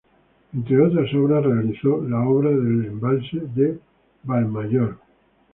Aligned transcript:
Entre 0.51 0.81
otras 0.81 1.13
obras 1.13 1.43
realizó 1.45 2.01
la 2.03 2.21
obra 2.27 2.49
del 2.49 2.85
embalse 2.85 3.37
de 3.53 3.79
Valmayor. 4.23 4.97